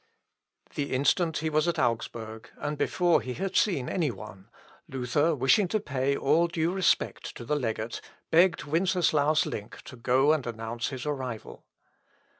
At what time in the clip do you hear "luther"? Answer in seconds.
4.89-5.35